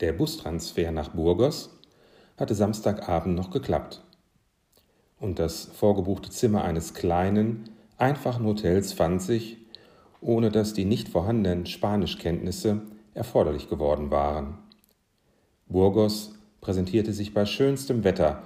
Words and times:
Der 0.00 0.12
Bustransfer 0.12 0.92
nach 0.92 1.08
Burgos 1.08 1.70
hatte 2.36 2.54
Samstagabend 2.54 3.34
noch 3.34 3.50
geklappt. 3.50 4.04
Und 5.18 5.40
das 5.40 5.64
vorgebuchte 5.64 6.30
Zimmer 6.30 6.62
eines 6.62 6.94
kleinen, 6.94 7.70
einfachen 7.96 8.46
Hotels 8.46 8.92
fand 8.92 9.20
sich, 9.20 9.56
ohne 10.20 10.50
dass 10.50 10.72
die 10.72 10.84
nicht 10.84 11.08
vorhandenen 11.08 11.66
Spanischkenntnisse 11.66 12.82
erforderlich 13.14 13.68
geworden 13.68 14.10
waren. 14.12 14.58
Burgos 15.66 16.34
präsentierte 16.60 17.12
sich 17.12 17.34
bei 17.34 17.44
schönstem 17.44 18.04
Wetter, 18.04 18.42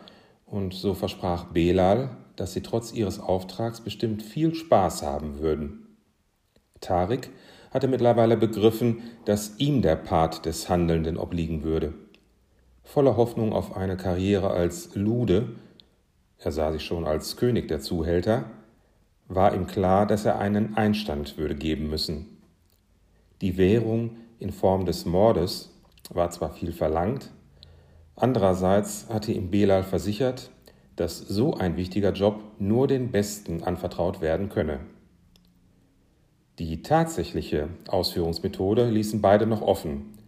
und 0.46 0.74
so 0.74 0.92
versprach 0.92 1.44
Belal, 1.46 2.10
dass 2.36 2.52
sie 2.52 2.62
trotz 2.62 2.92
ihres 2.92 3.20
Auftrags 3.20 3.80
bestimmt 3.80 4.22
viel 4.22 4.54
Spaß 4.54 5.02
haben 5.02 5.38
würden. 5.38 5.96
Tarik 6.80 7.30
hatte 7.72 7.88
mittlerweile 7.88 8.36
begriffen, 8.36 9.02
dass 9.24 9.58
ihm 9.58 9.82
der 9.82 9.96
Part 9.96 10.46
des 10.46 10.68
Handelnden 10.68 11.16
obliegen 11.16 11.62
würde. 11.62 11.94
Voller 12.84 13.16
Hoffnung 13.16 13.52
auf 13.52 13.76
eine 13.76 13.96
Karriere 13.96 14.50
als 14.50 14.94
Lude, 14.94 15.50
er 16.38 16.52
sah 16.52 16.72
sich 16.72 16.84
schon 16.84 17.04
als 17.04 17.36
König 17.36 17.68
der 17.68 17.80
Zuhälter, 17.80 18.44
war 19.28 19.54
ihm 19.54 19.66
klar, 19.66 20.06
dass 20.06 20.24
er 20.24 20.38
einen 20.38 20.76
Einstand 20.76 21.38
würde 21.38 21.54
geben 21.54 21.88
müssen. 21.88 22.38
Die 23.40 23.56
Währung 23.56 24.16
in 24.38 24.52
Form 24.52 24.84
des 24.84 25.06
Mordes 25.06 25.70
war 26.10 26.30
zwar 26.30 26.52
viel 26.52 26.72
verlangt, 26.72 27.30
andererseits 28.16 29.08
hatte 29.08 29.32
ihm 29.32 29.50
Belal 29.50 29.84
versichert, 29.84 30.50
dass 30.96 31.18
so 31.18 31.54
ein 31.54 31.76
wichtiger 31.76 32.12
Job 32.12 32.42
nur 32.58 32.86
den 32.86 33.10
Besten 33.10 33.62
anvertraut 33.62 34.20
werden 34.20 34.48
könne. 34.50 34.80
Die 36.58 36.82
tatsächliche 36.82 37.68
Ausführungsmethode 37.88 38.90
ließen 38.90 39.20
beide 39.22 39.46
noch 39.46 39.62
offen. 39.62 40.18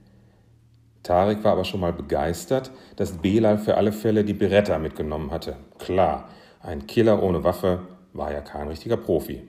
Tarek 1.03 1.45
war 1.45 1.53
aber 1.53 1.65
schon 1.65 1.81
mal 1.81 1.93
begeistert, 1.93 2.71
dass 2.97 3.19
Belal 3.19 3.59
für 3.59 3.77
alle 3.77 3.93
Fälle 3.93 4.25
die 4.25 4.33
Beretta 4.33 4.79
mitgenommen 4.79 5.31
hatte. 5.31 5.57
Klar, 5.79 6.31
ein 6.61 6.87
Killer 6.87 7.23
ohne 7.23 7.45
Waffe 7.45 7.81
war 8.15 8.33
ja 8.33 8.41
kein 8.41 8.69
richtiger 8.69 8.97
Profi. 8.97 9.43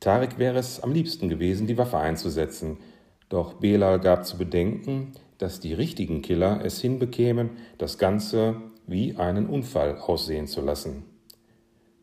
Tarek 0.00 0.38
wäre 0.38 0.58
es 0.58 0.82
am 0.82 0.92
liebsten 0.92 1.30
gewesen, 1.30 1.66
die 1.66 1.78
Waffe 1.78 1.96
einzusetzen, 1.96 2.76
doch 3.30 3.54
Belal 3.54 4.00
gab 4.00 4.26
zu 4.26 4.36
bedenken, 4.36 5.12
dass 5.38 5.60
die 5.60 5.72
richtigen 5.72 6.20
Killer 6.20 6.60
es 6.62 6.78
hinbekämen, 6.80 7.50
das 7.78 7.96
Ganze 7.96 8.56
wie 8.86 9.16
einen 9.16 9.46
Unfall 9.46 9.96
aussehen 9.96 10.46
zu 10.46 10.60
lassen. 10.60 11.04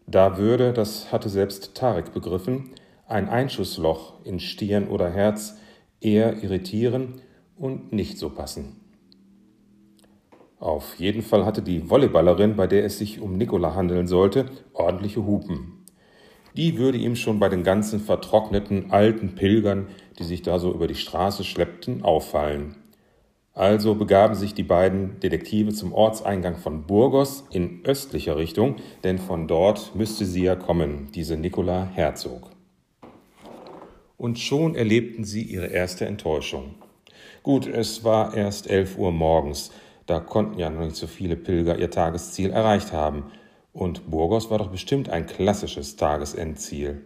Da 0.07 0.39
würde, 0.39 0.73
das 0.73 1.11
hatte 1.11 1.30
selbst 1.30 1.75
Tarek 1.75 2.11
begriffen, 2.11 2.72
ein 3.11 3.29
Einschussloch 3.29 4.25
in 4.25 4.39
Stirn 4.39 4.87
oder 4.87 5.09
Herz 5.09 5.57
eher 5.99 6.41
irritieren 6.43 7.21
und 7.57 7.93
nicht 7.93 8.17
so 8.17 8.29
passen. 8.29 8.77
Auf 10.59 10.95
jeden 10.99 11.23
Fall 11.23 11.45
hatte 11.45 11.61
die 11.61 11.89
Volleyballerin, 11.89 12.55
bei 12.55 12.67
der 12.67 12.85
es 12.85 12.99
sich 12.99 13.19
um 13.19 13.37
Nikola 13.37 13.73
handeln 13.73 14.07
sollte, 14.07 14.45
ordentliche 14.73 15.25
Hupen. 15.25 15.85
Die 16.55 16.77
würde 16.77 16.99
ihm 16.99 17.15
schon 17.15 17.39
bei 17.39 17.49
den 17.49 17.63
ganzen 17.63 17.99
vertrockneten 17.99 18.91
alten 18.91 19.35
Pilgern, 19.35 19.87
die 20.19 20.23
sich 20.23 20.41
da 20.41 20.59
so 20.59 20.71
über 20.71 20.87
die 20.87 20.95
Straße 20.95 21.43
schleppten, 21.43 22.03
auffallen. 22.03 22.75
Also 23.53 23.95
begaben 23.95 24.35
sich 24.35 24.53
die 24.53 24.63
beiden 24.63 25.19
Detektive 25.19 25.73
zum 25.73 25.93
Ortseingang 25.93 26.57
von 26.57 26.85
Burgos 26.85 27.45
in 27.51 27.83
östlicher 27.83 28.37
Richtung, 28.37 28.75
denn 29.03 29.17
von 29.17 29.47
dort 29.47 29.95
müsste 29.95 30.25
sie 30.25 30.43
ja 30.43 30.55
kommen, 30.55 31.09
diese 31.13 31.37
Nicola 31.37 31.89
Herzog. 31.93 32.50
Und 34.22 34.38
schon 34.38 34.75
erlebten 34.75 35.23
sie 35.23 35.41
ihre 35.41 35.66
erste 35.66 36.05
Enttäuschung. 36.05 36.75
Gut, 37.41 37.66
es 37.66 38.03
war 38.03 38.36
erst 38.36 38.69
elf 38.69 38.95
Uhr 39.00 39.11
morgens, 39.11 39.72
da 40.05 40.19
konnten 40.19 40.59
ja 40.59 40.69
noch 40.69 40.81
nicht 40.81 40.95
so 40.95 41.08
viele 41.08 41.36
Pilger 41.36 41.80
ihr 41.80 41.89
Tagesziel 41.89 42.52
erreicht 42.52 42.94
haben, 42.94 43.31
und 43.73 44.11
Burgos 44.11 44.52
war 44.52 44.59
doch 44.59 44.69
bestimmt 44.69 45.09
ein 45.09 45.25
klassisches 45.25 45.95
Tagesendziel. 45.95 47.01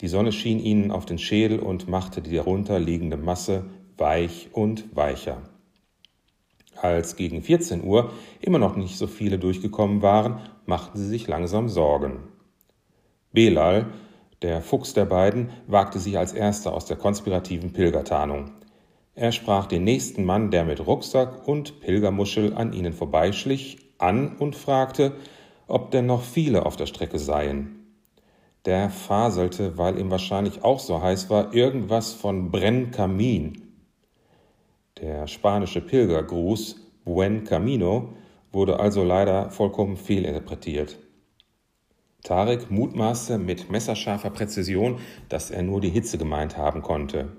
Die 0.00 0.08
Sonne 0.08 0.32
schien 0.32 0.58
ihnen 0.58 0.90
auf 0.90 1.06
den 1.06 1.18
Schädel 1.18 1.60
und 1.60 1.86
machte 1.86 2.22
die 2.22 2.34
darunter 2.34 2.80
liegende 2.80 3.16
Masse 3.16 3.64
weich 3.96 4.48
und 4.50 4.96
weicher. 4.96 5.42
Als 6.74 7.14
gegen 7.14 7.40
14 7.40 7.84
Uhr 7.84 8.10
immer 8.40 8.58
noch 8.58 8.74
nicht 8.74 8.98
so 8.98 9.06
viele 9.06 9.38
durchgekommen 9.38 10.02
waren, 10.02 10.40
machten 10.66 10.98
sie 10.98 11.06
sich 11.06 11.28
langsam 11.28 11.68
Sorgen. 11.68 12.24
Belal, 13.30 13.92
der 14.44 14.60
Fuchs 14.60 14.92
der 14.92 15.06
beiden, 15.06 15.48
wagte 15.66 15.98
sich 15.98 16.18
als 16.18 16.34
erster 16.34 16.74
aus 16.74 16.84
der 16.84 16.98
konspirativen 16.98 17.72
Pilgertarnung. 17.72 18.50
Er 19.14 19.32
sprach 19.32 19.64
den 19.64 19.84
nächsten 19.84 20.22
Mann, 20.22 20.50
der 20.50 20.64
mit 20.64 20.86
Rucksack 20.86 21.48
und 21.48 21.80
Pilgermuschel 21.80 22.52
an 22.52 22.74
ihnen 22.74 22.92
vorbeischlich, 22.92 23.78
an 23.96 24.36
und 24.36 24.54
fragte, 24.54 25.12
ob 25.66 25.92
denn 25.92 26.04
noch 26.04 26.22
viele 26.22 26.66
auf 26.66 26.76
der 26.76 26.84
Strecke 26.84 27.18
seien. 27.18 27.86
Der 28.66 28.90
faselte, 28.90 29.78
weil 29.78 29.98
ihm 29.98 30.10
wahrscheinlich 30.10 30.62
auch 30.62 30.78
so 30.78 31.00
heiß 31.00 31.30
war, 31.30 31.54
irgendwas 31.54 32.12
von 32.12 32.50
Brennkamin. 32.50 33.62
Der 35.00 35.26
spanische 35.26 35.80
Pilgergruß 35.80 36.76
Buen 37.06 37.44
Camino 37.44 38.10
wurde 38.52 38.78
also 38.78 39.04
leider 39.04 39.48
vollkommen 39.48 39.96
fehlinterpretiert. 39.96 40.98
Tarek 42.24 42.70
mutmaßte 42.70 43.36
mit 43.36 43.70
messerscharfer 43.70 44.30
Präzision, 44.30 44.98
dass 45.28 45.50
er 45.50 45.62
nur 45.62 45.82
die 45.82 45.90
Hitze 45.90 46.16
gemeint 46.16 46.56
haben 46.56 46.80
konnte. 46.80 47.36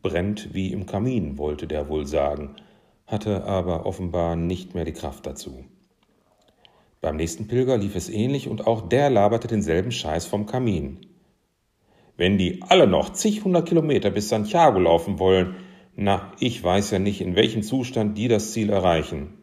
Brennt 0.00 0.54
wie 0.54 0.72
im 0.72 0.86
Kamin, 0.86 1.38
wollte 1.38 1.66
der 1.66 1.88
wohl 1.88 2.06
sagen, 2.06 2.54
hatte 3.08 3.42
aber 3.44 3.86
offenbar 3.86 4.36
nicht 4.36 4.76
mehr 4.76 4.84
die 4.84 4.92
Kraft 4.92 5.26
dazu. 5.26 5.64
Beim 7.00 7.16
nächsten 7.16 7.48
Pilger 7.48 7.78
lief 7.78 7.96
es 7.96 8.08
ähnlich 8.08 8.46
und 8.46 8.64
auch 8.64 8.88
der 8.88 9.10
laberte 9.10 9.48
denselben 9.48 9.90
Scheiß 9.90 10.24
vom 10.24 10.46
Kamin. 10.46 11.00
Wenn 12.16 12.38
die 12.38 12.62
alle 12.62 12.86
noch 12.86 13.10
zig 13.10 13.42
hundert 13.42 13.68
Kilometer 13.68 14.10
bis 14.10 14.28
Santiago 14.28 14.78
laufen 14.78 15.18
wollen, 15.18 15.56
na, 15.96 16.30
ich 16.38 16.62
weiß 16.62 16.92
ja 16.92 17.00
nicht, 17.00 17.20
in 17.20 17.34
welchem 17.34 17.64
Zustand 17.64 18.16
die 18.16 18.28
das 18.28 18.52
Ziel 18.52 18.70
erreichen. 18.70 19.34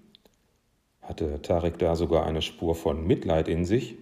Hatte 1.02 1.42
Tarek 1.42 1.78
da 1.80 1.96
sogar 1.96 2.26
eine 2.26 2.42
Spur 2.42 2.76
von 2.76 3.06
Mitleid 3.06 3.50
in 3.50 3.66
sich? 3.66 3.98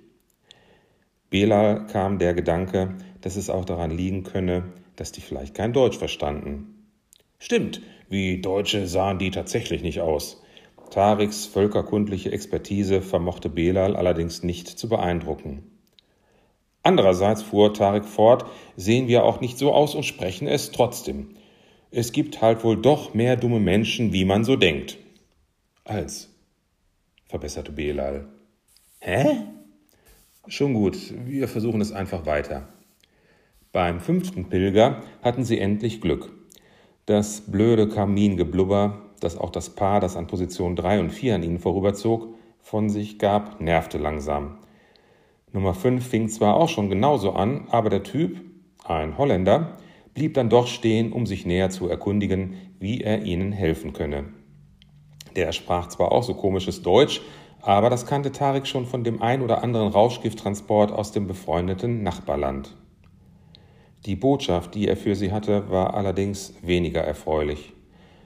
Belal 1.35 1.85
kam 1.87 2.17
der 2.17 2.33
Gedanke, 2.33 2.95
dass 3.19 3.35
es 3.35 3.49
auch 3.49 3.65
daran 3.65 3.91
liegen 3.91 4.23
könne, 4.23 4.71
dass 4.95 5.11
die 5.11 5.19
vielleicht 5.19 5.53
kein 5.53 5.73
Deutsch 5.73 5.97
verstanden. 5.97 6.87
Stimmt, 7.39 7.81
wie 8.07 8.39
Deutsche 8.39 8.87
sahen 8.87 9.19
die 9.19 9.31
tatsächlich 9.31 9.81
nicht 9.81 9.99
aus. 9.99 10.41
Tariks 10.91 11.45
völkerkundliche 11.45 12.31
Expertise 12.31 13.01
vermochte 13.01 13.49
Belal 13.49 13.97
allerdings 13.97 14.43
nicht 14.43 14.69
zu 14.69 14.87
beeindrucken. 14.87 15.63
Andererseits 16.83 17.41
fuhr 17.41 17.73
Tarik 17.73 18.05
fort, 18.05 18.45
sehen 18.77 19.09
wir 19.09 19.25
auch 19.25 19.41
nicht 19.41 19.57
so 19.57 19.73
aus 19.73 19.93
und 19.93 20.03
sprechen 20.03 20.47
es 20.47 20.71
trotzdem. 20.71 21.35
Es 21.91 22.13
gibt 22.13 22.41
halt 22.41 22.63
wohl 22.63 22.81
doch 22.81 23.13
mehr 23.13 23.35
dumme 23.35 23.59
Menschen, 23.59 24.13
wie 24.13 24.23
man 24.23 24.45
so 24.45 24.55
denkt. 24.55 24.99
Als, 25.83 26.33
verbesserte 27.25 27.73
Belal. 27.73 28.29
Hä? 28.99 29.41
Schon 30.47 30.75
gut, 30.75 30.97
wir 31.25 31.47
versuchen 31.47 31.81
es 31.81 31.91
einfach 31.91 32.27
weiter. 32.27 32.67
Beim 33.71 33.99
fünften 33.99 34.47
Pilger 34.47 35.01
hatten 35.23 35.43
sie 35.43 35.59
endlich 35.59 36.01
Glück. 36.01 36.31
Das 37.07 37.41
blöde 37.41 37.89
Kamingeblubber, 37.89 39.01
das 39.19 39.39
auch 39.39 39.49
das 39.49 39.71
Paar, 39.71 39.99
das 39.99 40.15
an 40.15 40.27
Position 40.27 40.75
3 40.75 40.99
und 40.99 41.09
4 41.09 41.35
an 41.35 41.43
ihnen 41.43 41.57
vorüberzog, 41.57 42.35
von 42.59 42.89
sich 42.89 43.17
gab, 43.17 43.59
nervte 43.59 43.97
langsam. 43.97 44.59
Nummer 45.51 45.73
5 45.73 46.05
fing 46.05 46.29
zwar 46.29 46.57
auch 46.57 46.69
schon 46.69 46.89
genauso 46.89 47.31
an, 47.31 47.67
aber 47.71 47.89
der 47.89 48.03
Typ, 48.03 48.39
ein 48.83 49.17
Holländer, 49.17 49.77
blieb 50.13 50.35
dann 50.35 50.49
doch 50.49 50.67
stehen, 50.67 51.11
um 51.11 51.25
sich 51.25 51.47
näher 51.47 51.71
zu 51.71 51.89
erkundigen, 51.89 52.53
wie 52.79 53.01
er 53.01 53.23
ihnen 53.23 53.51
helfen 53.51 53.93
könne. 53.93 54.25
Der 55.35 55.51
sprach 55.53 55.87
zwar 55.87 56.11
auch 56.11 56.23
so 56.23 56.35
komisches 56.35 56.83
Deutsch, 56.83 57.21
aber 57.65 57.89
das 57.89 58.05
kannte 58.05 58.31
Tarik 58.31 58.67
schon 58.67 58.85
von 58.85 59.03
dem 59.03 59.21
ein 59.21 59.41
oder 59.41 59.63
anderen 59.63 59.89
Rauschgifttransport 59.89 60.91
aus 60.91 61.11
dem 61.11 61.27
befreundeten 61.27 62.03
Nachbarland. 62.03 62.75
Die 64.05 64.15
Botschaft, 64.15 64.75
die 64.75 64.87
er 64.87 64.97
für 64.97 65.15
sie 65.15 65.31
hatte, 65.31 65.69
war 65.69 65.95
allerdings 65.95 66.53
weniger 66.61 67.01
erfreulich. 67.01 67.73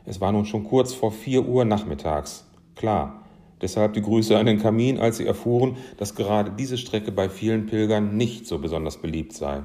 Es 0.06 0.20
war 0.20 0.32
nun 0.32 0.46
schon 0.46 0.66
kurz 0.66 0.94
vor 0.94 1.12
vier 1.12 1.48
Uhr 1.48 1.66
nachmittags. 1.66 2.46
Klar, 2.76 3.24
deshalb 3.62 3.94
die 3.94 4.02
Grüße 4.02 4.38
an 4.38 4.46
den 4.46 4.60
Kamin, 4.60 5.00
als 5.00 5.18
sie 5.18 5.26
erfuhren, 5.26 5.78
dass 5.98 6.16
gerade 6.16 6.52
diese 6.52 6.78
Strecke 6.78 7.12
bei 7.12 7.30
vielen 7.30 7.66
Pilgern 7.66 8.18
nicht 8.18 8.46
so 8.46 8.60
besonders 8.60 8.98
beliebt 8.98 9.34
sei 9.34 9.64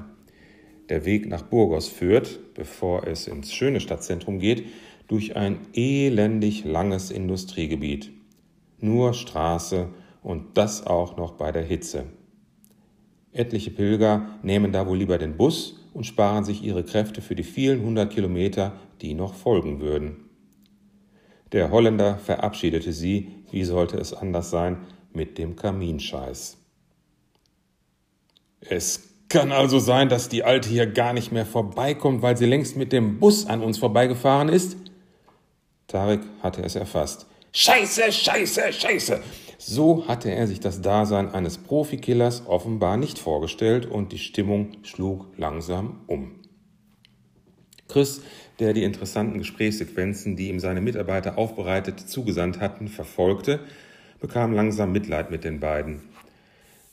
der 0.89 1.05
Weg 1.05 1.27
nach 1.27 1.41
Burgos 1.41 1.87
führt, 1.87 2.53
bevor 2.53 3.07
es 3.07 3.27
ins 3.27 3.53
schöne 3.53 3.79
Stadtzentrum 3.79 4.39
geht, 4.39 4.65
durch 5.07 5.35
ein 5.35 5.59
elendig 5.73 6.65
langes 6.65 7.11
Industriegebiet. 7.11 8.11
Nur 8.79 9.13
Straße 9.13 9.89
und 10.21 10.57
das 10.57 10.85
auch 10.85 11.17
noch 11.17 11.33
bei 11.33 11.51
der 11.51 11.63
Hitze. 11.63 12.05
Etliche 13.31 13.71
Pilger 13.71 14.29
nehmen 14.43 14.71
da 14.71 14.87
wohl 14.87 14.97
lieber 14.97 15.17
den 15.17 15.37
Bus 15.37 15.79
und 15.93 16.05
sparen 16.05 16.45
sich 16.45 16.63
ihre 16.63 16.83
Kräfte 16.83 17.21
für 17.21 17.35
die 17.35 17.43
vielen 17.43 17.83
hundert 17.83 18.13
Kilometer, 18.13 18.73
die 19.01 19.13
noch 19.13 19.33
folgen 19.33 19.79
würden. 19.79 20.29
Der 21.51 21.69
Holländer 21.69 22.17
verabschiedete 22.17 22.91
sie, 22.91 23.29
wie 23.51 23.63
sollte 23.63 23.97
es 23.97 24.13
anders 24.13 24.49
sein, 24.49 24.77
mit 25.13 25.37
dem 25.37 25.55
Kaminscheiß. 25.55 26.57
Es 28.61 29.09
kann 29.29 29.51
also 29.51 29.79
sein, 29.79 30.09
dass 30.09 30.29
die 30.29 30.43
Alte 30.43 30.69
hier 30.69 30.87
gar 30.87 31.13
nicht 31.13 31.31
mehr 31.31 31.45
vorbeikommt, 31.45 32.21
weil 32.21 32.37
sie 32.37 32.45
längst 32.45 32.75
mit 32.77 32.91
dem 32.91 33.19
Bus 33.19 33.45
an 33.45 33.61
uns 33.61 33.77
vorbeigefahren 33.77 34.49
ist? 34.49 34.77
Tarek 35.87 36.21
hatte 36.41 36.63
es 36.63 36.75
erfasst. 36.75 37.27
Scheiße, 37.57 38.11
scheiße, 38.11 38.73
scheiße! 38.73 39.21
So 39.57 40.09
hatte 40.09 40.29
er 40.29 40.45
sich 40.45 40.59
das 40.59 40.81
Dasein 40.81 41.29
eines 41.29 41.57
Profikillers 41.57 42.47
offenbar 42.47 42.97
nicht 42.97 43.17
vorgestellt 43.17 43.85
und 43.85 44.11
die 44.11 44.17
Stimmung 44.17 44.73
schlug 44.83 45.27
langsam 45.37 46.01
um. 46.07 46.41
Chris, 47.87 48.21
der 48.59 48.73
die 48.73 48.83
interessanten 48.83 49.37
Gesprächssequenzen, 49.37 50.35
die 50.35 50.49
ihm 50.49 50.59
seine 50.59 50.81
Mitarbeiter 50.81 51.37
aufbereitet 51.37 52.01
zugesandt 52.01 52.59
hatten, 52.59 52.89
verfolgte, 52.89 53.61
bekam 54.19 54.51
langsam 54.51 54.91
Mitleid 54.91 55.31
mit 55.31 55.45
den 55.45 55.61
beiden. 55.61 56.01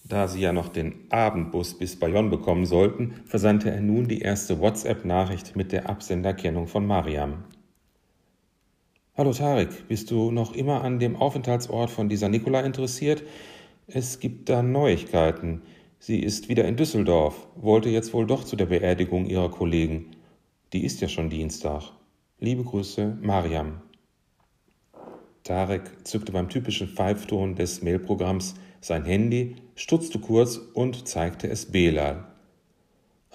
Da 0.04 0.28
sie 0.28 0.42
ja 0.42 0.52
noch 0.52 0.68
den 0.68 0.94
Abendbus 1.10 1.76
bis 1.76 1.98
Bayonne 1.98 2.30
bekommen 2.30 2.66
sollten, 2.66 3.14
versandte 3.26 3.72
er 3.72 3.80
nun 3.80 4.06
die 4.06 4.20
erste 4.20 4.60
WhatsApp-Nachricht 4.60 5.56
mit 5.56 5.72
der 5.72 5.90
Absenderkennung 5.90 6.68
von 6.68 6.86
Mariam. 6.86 7.42
Hallo 9.14 9.34
Tarek, 9.34 9.88
bist 9.88 10.10
du 10.10 10.30
noch 10.30 10.54
immer 10.54 10.82
an 10.82 10.98
dem 10.98 11.16
Aufenthaltsort 11.16 11.90
von 11.90 12.08
dieser 12.08 12.30
Nikola 12.30 12.62
interessiert? 12.62 13.22
Es 13.86 14.20
gibt 14.20 14.48
da 14.48 14.62
Neuigkeiten. 14.62 15.60
Sie 15.98 16.20
ist 16.20 16.48
wieder 16.48 16.64
in 16.64 16.76
Düsseldorf, 16.76 17.46
wollte 17.54 17.90
jetzt 17.90 18.14
wohl 18.14 18.26
doch 18.26 18.42
zu 18.42 18.56
der 18.56 18.64
Beerdigung 18.64 19.26
ihrer 19.26 19.50
Kollegen. 19.50 20.12
Die 20.72 20.82
ist 20.82 21.02
ja 21.02 21.08
schon 21.08 21.28
Dienstag. 21.28 21.92
Liebe 22.40 22.64
Grüße, 22.64 23.18
Mariam. 23.20 23.82
Tarek 25.44 25.90
zückte 26.04 26.32
beim 26.32 26.48
typischen 26.48 26.88
Pfeifton 26.88 27.54
des 27.54 27.82
Mailprogramms 27.82 28.54
sein 28.80 29.04
Handy, 29.04 29.56
stutzte 29.74 30.20
kurz 30.20 30.56
und 30.56 31.06
zeigte 31.06 31.50
es 31.50 31.70
Belal. 31.70 32.24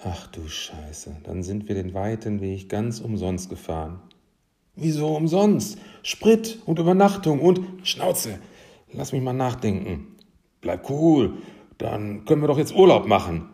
Ach 0.02 0.26
du 0.26 0.48
Scheiße, 0.48 1.18
dann 1.22 1.44
sind 1.44 1.68
wir 1.68 1.76
den 1.76 1.94
weiten 1.94 2.40
Weg 2.40 2.68
ganz 2.68 2.98
umsonst 2.98 3.48
gefahren. 3.48 4.00
Wieso 4.80 5.16
umsonst? 5.16 5.76
Sprit 6.02 6.60
und 6.64 6.78
Übernachtung 6.78 7.40
und 7.40 7.60
Schnauze. 7.82 8.38
Lass 8.92 9.12
mich 9.12 9.22
mal 9.22 9.32
nachdenken. 9.32 10.16
Bleib 10.60 10.88
cool, 10.88 11.34
dann 11.78 12.24
können 12.24 12.42
wir 12.42 12.46
doch 12.46 12.58
jetzt 12.58 12.74
Urlaub 12.74 13.08
machen. 13.08 13.48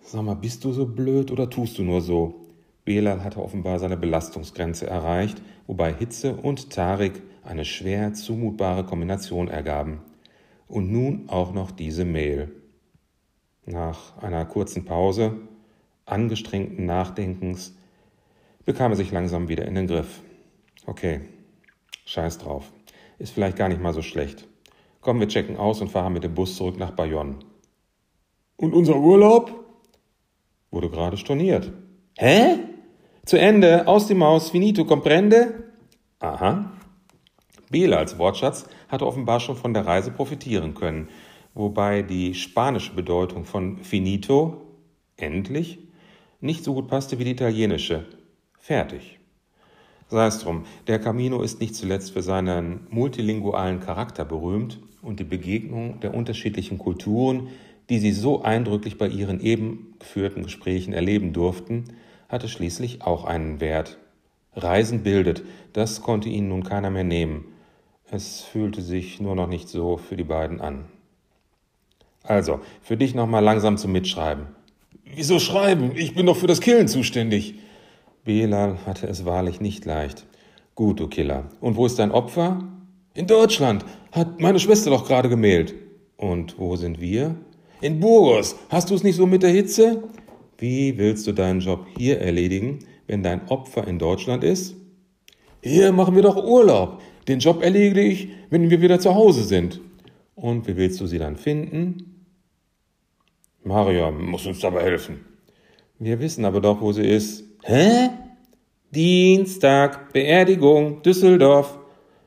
Sag 0.00 0.22
mal, 0.22 0.36
bist 0.36 0.64
du 0.64 0.72
so 0.72 0.86
blöd 0.86 1.32
oder 1.32 1.50
tust 1.50 1.78
du 1.78 1.82
nur 1.82 2.00
so? 2.00 2.46
Belal 2.84 3.24
hatte 3.24 3.42
offenbar 3.42 3.80
seine 3.80 3.96
Belastungsgrenze 3.96 4.86
erreicht, 4.86 5.42
wobei 5.66 5.92
Hitze 5.92 6.36
und 6.36 6.70
Tarik 6.70 7.22
eine 7.42 7.64
schwer 7.64 8.14
zumutbare 8.14 8.84
Kombination 8.84 9.48
ergaben. 9.48 10.00
Und 10.68 10.92
nun 10.92 11.28
auch 11.28 11.52
noch 11.52 11.72
diese 11.72 12.04
Mail. 12.04 12.52
Nach 13.66 14.16
einer 14.22 14.44
kurzen 14.44 14.84
Pause, 14.84 15.34
angestrengten 16.06 16.86
Nachdenkens, 16.86 17.74
bekam 18.64 18.92
er 18.92 18.96
sich 18.96 19.10
langsam 19.10 19.48
wieder 19.48 19.66
in 19.66 19.74
den 19.74 19.88
Griff. 19.88 20.22
Okay, 20.86 21.20
scheiß 22.04 22.38
drauf. 22.38 22.72
Ist 23.18 23.32
vielleicht 23.32 23.56
gar 23.56 23.68
nicht 23.68 23.80
mal 23.80 23.92
so 23.92 24.02
schlecht. 24.02 24.46
Komm, 25.00 25.20
wir 25.20 25.28
checken 25.28 25.56
aus 25.56 25.80
und 25.80 25.88
fahren 25.88 26.12
mit 26.12 26.24
dem 26.24 26.34
Bus 26.34 26.56
zurück 26.56 26.78
nach 26.78 26.92
Bayonne. 26.92 27.36
Und 28.56 28.74
unser 28.74 28.96
Urlaub? 28.96 29.64
Wurde 30.70 30.90
gerade 30.90 31.16
storniert. 31.16 31.72
Hä? 32.16 32.58
Zu 33.24 33.38
Ende, 33.38 33.86
aus 33.86 34.06
die 34.06 34.14
Maus, 34.14 34.50
finito, 34.50 34.84
comprende? 34.84 35.72
Aha. 36.18 36.72
Bela 37.70 37.98
als 37.98 38.18
Wortschatz 38.18 38.66
hatte 38.88 39.06
offenbar 39.06 39.40
schon 39.40 39.56
von 39.56 39.74
der 39.74 39.86
Reise 39.86 40.10
profitieren 40.10 40.74
können, 40.74 41.08
wobei 41.54 42.02
die 42.02 42.34
spanische 42.34 42.94
Bedeutung 42.94 43.44
von 43.44 43.78
finito, 43.78 44.62
endlich, 45.16 45.78
nicht 46.40 46.64
so 46.64 46.74
gut 46.74 46.88
passte 46.88 47.18
wie 47.18 47.24
die 47.24 47.32
italienische, 47.32 48.06
fertig. 48.58 49.17
Sei 50.10 50.26
es 50.26 50.38
drum, 50.38 50.64
der 50.86 50.98
Camino 50.98 51.42
ist 51.42 51.60
nicht 51.60 51.74
zuletzt 51.74 52.12
für 52.12 52.22
seinen 52.22 52.86
multilingualen 52.90 53.80
Charakter 53.80 54.24
berühmt 54.24 54.80
und 55.02 55.20
die 55.20 55.24
Begegnung 55.24 56.00
der 56.00 56.14
unterschiedlichen 56.14 56.78
Kulturen, 56.78 57.48
die 57.90 57.98
sie 57.98 58.12
so 58.12 58.42
eindrücklich 58.42 58.96
bei 58.96 59.08
ihren 59.08 59.40
eben 59.40 59.94
geführten 59.98 60.42
Gesprächen 60.42 60.92
erleben 60.92 61.32
durften, 61.32 61.84
hatte 62.28 62.48
schließlich 62.48 63.02
auch 63.02 63.24
einen 63.24 63.60
Wert. 63.60 63.98
Reisen 64.54 65.02
bildet, 65.02 65.42
das 65.74 66.02
konnte 66.02 66.28
ihnen 66.28 66.48
nun 66.48 66.62
keiner 66.62 66.90
mehr 66.90 67.04
nehmen, 67.04 67.44
es 68.10 68.40
fühlte 68.40 68.80
sich 68.80 69.20
nur 69.20 69.34
noch 69.34 69.46
nicht 69.46 69.68
so 69.68 69.98
für 69.98 70.16
die 70.16 70.24
beiden 70.24 70.62
an. 70.62 70.86
Also, 72.22 72.60
für 72.82 72.96
dich 72.96 73.14
nochmal 73.14 73.44
langsam 73.44 73.76
zum 73.76 73.92
Mitschreiben. 73.92 74.46
Wieso 75.04 75.38
schreiben? 75.38 75.92
Ich 75.94 76.14
bin 76.14 76.26
doch 76.26 76.36
für 76.36 76.46
das 76.46 76.60
Killen 76.60 76.88
zuständig. 76.88 77.56
Belal 78.28 78.76
hatte 78.84 79.06
es 79.06 79.24
wahrlich 79.24 79.62
nicht 79.62 79.86
leicht. 79.86 80.26
Gut, 80.74 81.00
du 81.00 81.08
Killer. 81.08 81.44
Und 81.62 81.76
wo 81.76 81.86
ist 81.86 81.98
dein 81.98 82.10
Opfer? 82.10 82.62
In 83.14 83.26
Deutschland. 83.26 83.86
Hat 84.12 84.38
meine 84.38 84.60
Schwester 84.60 84.90
doch 84.90 85.08
gerade 85.08 85.30
gemailt. 85.30 85.74
Und 86.18 86.58
wo 86.58 86.76
sind 86.76 87.00
wir? 87.00 87.36
In 87.80 88.00
Burgos. 88.00 88.54
Hast 88.68 88.90
du 88.90 88.94
es 88.94 89.02
nicht 89.02 89.16
so 89.16 89.26
mit 89.26 89.42
der 89.42 89.48
Hitze? 89.48 90.02
Wie 90.58 90.98
willst 90.98 91.26
du 91.26 91.32
deinen 91.32 91.60
Job 91.60 91.86
hier 91.96 92.20
erledigen, 92.20 92.80
wenn 93.06 93.22
dein 93.22 93.48
Opfer 93.48 93.88
in 93.88 93.98
Deutschland 93.98 94.44
ist? 94.44 94.76
Hier 95.62 95.90
machen 95.92 96.14
wir 96.14 96.22
doch 96.22 96.36
Urlaub. 96.36 97.00
Den 97.28 97.38
Job 97.38 97.62
erledige 97.62 98.02
ich, 98.02 98.28
wenn 98.50 98.68
wir 98.68 98.82
wieder 98.82 99.00
zu 99.00 99.14
Hause 99.14 99.42
sind. 99.42 99.80
Und 100.34 100.68
wie 100.68 100.76
willst 100.76 101.00
du 101.00 101.06
sie 101.06 101.18
dann 101.18 101.36
finden? 101.36 102.26
Maria 103.64 104.10
muss 104.10 104.44
uns 104.44 104.60
dabei 104.60 104.82
helfen. 104.82 105.24
Wir 105.98 106.20
wissen 106.20 106.44
aber 106.44 106.60
doch, 106.60 106.82
wo 106.82 106.92
sie 106.92 107.08
ist. 107.08 107.47
Hä? 107.62 108.10
Dienstag, 108.94 110.12
Beerdigung, 110.12 111.02
Düsseldorf. 111.02 111.78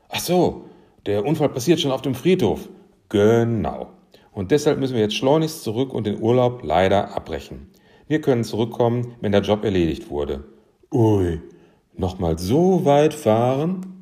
Ach 0.09 0.19
so, 0.19 0.65
der 1.05 1.25
Unfall 1.25 1.49
passiert 1.49 1.79
schon 1.79 1.91
auf 1.91 2.01
dem 2.01 2.15
Friedhof. 2.15 2.69
Genau. 3.09 3.87
Und 4.31 4.51
deshalb 4.51 4.79
müssen 4.79 4.93
wir 4.93 5.01
jetzt 5.01 5.15
schleunigst 5.15 5.63
zurück 5.63 5.93
und 5.93 6.05
den 6.05 6.21
Urlaub 6.21 6.61
leider 6.63 7.15
abbrechen. 7.15 7.71
Wir 8.07 8.21
können 8.21 8.43
zurückkommen, 8.43 9.15
wenn 9.21 9.31
der 9.31 9.41
Job 9.41 9.63
erledigt 9.63 10.09
wurde. 10.09 10.43
Ui, 10.91 11.41
nochmal 11.95 12.37
so 12.37 12.85
weit 12.85 13.13
fahren? 13.13 14.00